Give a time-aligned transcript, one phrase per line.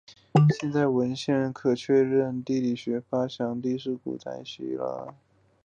[0.59, 5.13] 现在有文献可确认的地理学的发祥地是在古代希腊。